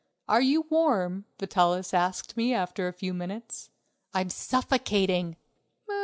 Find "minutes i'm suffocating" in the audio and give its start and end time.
3.13-5.37